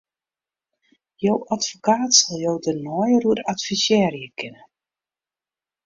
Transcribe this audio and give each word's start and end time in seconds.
Jo 1.25 1.33
advokaat 1.55 2.11
sil 2.21 2.37
jo 2.45 2.53
dêr 2.63 2.77
neier 2.85 3.23
oer 3.29 3.39
advisearje 3.51 4.27
kinne. 4.39 4.63